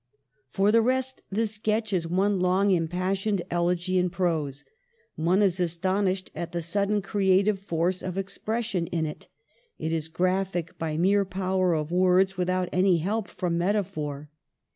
[0.49, 4.65] For the rest, the sketch is one long impassioned elegy in prose.
[5.15, 9.27] One is astonished at the sudden creative force of expression in it
[9.77, 14.31] It is graphic by mere power of words without any help from metaphor.